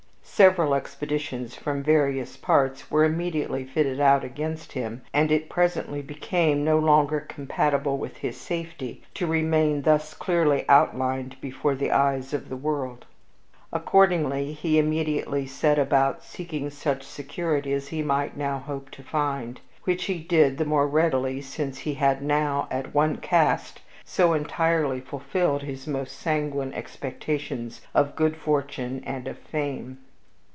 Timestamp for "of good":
27.93-28.35